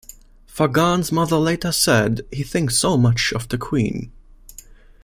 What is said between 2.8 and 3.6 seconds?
much of the